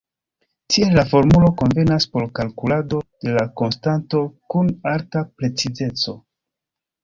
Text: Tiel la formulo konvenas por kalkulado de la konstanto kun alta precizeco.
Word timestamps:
Tiel 0.75 0.95
la 0.99 1.03
formulo 1.11 1.49
konvenas 1.63 2.07
por 2.15 2.25
kalkulado 2.41 3.03
de 3.27 3.37
la 3.37 3.45
konstanto 3.63 4.25
kun 4.55 4.75
alta 4.97 5.27
precizeco. 5.39 6.21